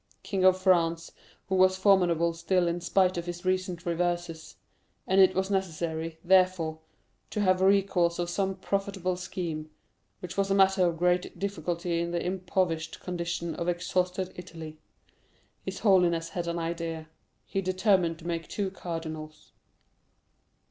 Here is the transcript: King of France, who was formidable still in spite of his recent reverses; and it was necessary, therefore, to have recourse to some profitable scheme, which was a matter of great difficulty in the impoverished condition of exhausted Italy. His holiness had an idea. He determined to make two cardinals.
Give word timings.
King 0.23 0.43
of 0.45 0.59
France, 0.59 1.11
who 1.47 1.53
was 1.53 1.77
formidable 1.77 2.33
still 2.33 2.67
in 2.67 2.81
spite 2.81 3.17
of 3.19 3.27
his 3.27 3.45
recent 3.45 3.85
reverses; 3.85 4.55
and 5.05 5.21
it 5.21 5.35
was 5.35 5.51
necessary, 5.51 6.17
therefore, 6.23 6.79
to 7.29 7.41
have 7.41 7.61
recourse 7.61 8.15
to 8.15 8.25
some 8.25 8.55
profitable 8.55 9.15
scheme, 9.15 9.69
which 10.19 10.37
was 10.37 10.49
a 10.49 10.55
matter 10.55 10.87
of 10.87 10.97
great 10.97 11.37
difficulty 11.37 11.99
in 11.99 12.09
the 12.09 12.25
impoverished 12.25 12.99
condition 12.99 13.53
of 13.53 13.69
exhausted 13.69 14.31
Italy. 14.35 14.79
His 15.63 15.81
holiness 15.81 16.29
had 16.29 16.47
an 16.47 16.57
idea. 16.57 17.07
He 17.45 17.61
determined 17.61 18.17
to 18.17 18.25
make 18.27 18.47
two 18.47 18.71
cardinals. 18.71 19.51